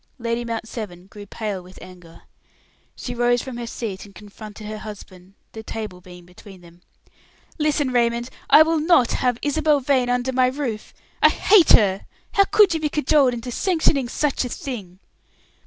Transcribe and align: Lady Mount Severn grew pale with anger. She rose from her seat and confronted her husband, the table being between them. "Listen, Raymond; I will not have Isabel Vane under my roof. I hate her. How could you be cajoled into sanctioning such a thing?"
Lady 0.17 0.43
Mount 0.43 0.67
Severn 0.67 1.05
grew 1.05 1.27
pale 1.27 1.61
with 1.61 1.77
anger. 1.79 2.23
She 2.95 3.13
rose 3.13 3.43
from 3.43 3.57
her 3.57 3.67
seat 3.67 4.03
and 4.03 4.15
confronted 4.15 4.65
her 4.65 4.79
husband, 4.79 5.35
the 5.51 5.61
table 5.61 6.01
being 6.01 6.25
between 6.25 6.61
them. 6.61 6.81
"Listen, 7.59 7.91
Raymond; 7.93 8.31
I 8.49 8.63
will 8.63 8.79
not 8.79 9.11
have 9.11 9.37
Isabel 9.43 9.79
Vane 9.79 10.09
under 10.09 10.31
my 10.33 10.47
roof. 10.47 10.91
I 11.21 11.29
hate 11.29 11.73
her. 11.73 12.07
How 12.31 12.45
could 12.45 12.73
you 12.73 12.79
be 12.79 12.89
cajoled 12.89 13.35
into 13.35 13.51
sanctioning 13.51 14.09
such 14.09 14.43
a 14.43 14.49
thing?" 14.49 14.97